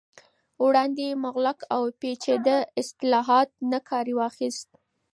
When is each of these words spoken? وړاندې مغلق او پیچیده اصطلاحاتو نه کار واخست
وړاندې 0.65 1.07
مغلق 1.23 1.59
او 1.75 1.81
پیچیده 2.01 2.57
اصطلاحاتو 2.81 3.55
نه 3.71 3.79
کار 3.89 4.05
واخست 4.19 4.69